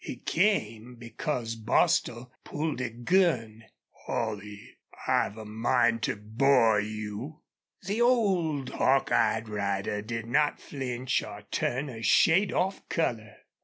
[0.03, 3.65] It came because Bostil pulled a gun.
[4.07, 7.43] "Holley, I've a mind to bore you!"
[7.83, 13.35] The old hawk eyed rider did not flinch or turn a shade off color.